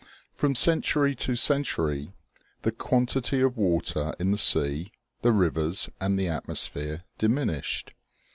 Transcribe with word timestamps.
From 0.33 0.55
century 0.55 1.13
to 1.17 1.35
century 1.35 2.11
the 2.63 2.71
quantity 2.71 3.39
of 3.41 3.55
water 3.55 4.15
in 4.19 4.31
the 4.31 4.37
sea, 4.39 4.91
the 5.21 5.31
rivers 5.31 5.91
and 5.99 6.17
the 6.17 6.27
atmosphere 6.27 7.01
diminished. 7.19 7.93